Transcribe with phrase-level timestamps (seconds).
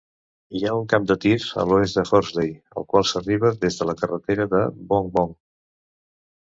[0.59, 2.49] Hi ha un camp de tir a l'oest de Horsley,
[2.83, 5.41] al qual s'arriba des de la carretera de Bong Bong.